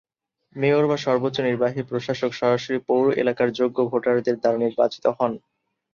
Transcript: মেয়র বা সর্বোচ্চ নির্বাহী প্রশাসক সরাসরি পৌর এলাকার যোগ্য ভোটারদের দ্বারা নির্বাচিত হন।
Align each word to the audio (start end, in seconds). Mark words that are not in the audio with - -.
মেয়র 0.55 0.85
বা 0.87 0.97
সর্বোচ্চ 0.97 1.37
নির্বাহী 1.41 1.81
প্রশাসক 1.89 2.31
সরাসরি 2.33 2.77
পৌর 2.87 3.05
এলাকার 3.21 3.49
যোগ্য 3.59 3.77
ভোটারদের 3.91 4.35
দ্বারা 4.39 4.57
নির্বাচিত 4.57 5.05
হন। 5.17 5.31